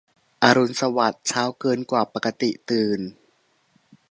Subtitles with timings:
[0.43, 2.99] อรุณสวัสดิ์ เช้าเกินกว่าปกติตื่น